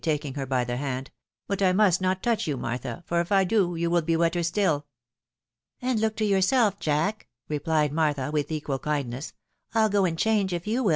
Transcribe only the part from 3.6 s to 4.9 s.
you will be wetter still.""